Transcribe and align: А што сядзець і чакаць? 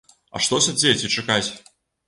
А 0.37 0.39
што 0.45 0.61
сядзець 0.67 1.03
і 1.05 1.13
чакаць? 1.19 1.47